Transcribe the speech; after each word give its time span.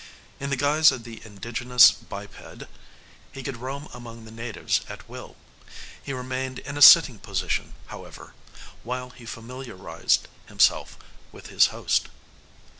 In 0.39 0.49
the 0.49 0.55
guise 0.55 0.91
of 0.91 1.03
the 1.03 1.21
indigenous 1.23 1.91
biped 1.91 2.33
he 3.31 3.43
could 3.43 3.57
roam 3.57 3.87
among 3.93 4.25
the 4.25 4.31
natives 4.31 4.81
at 4.89 5.07
will. 5.07 5.35
He 6.01 6.11
remained 6.11 6.57
in 6.57 6.75
a 6.75 6.81
sitting 6.81 7.19
position, 7.19 7.75
however, 7.85 8.33
while 8.81 9.11
he 9.11 9.27
familiarized 9.27 10.27
himself 10.47 10.97
with 11.31 11.49
his 11.49 11.67
host. 11.67 12.07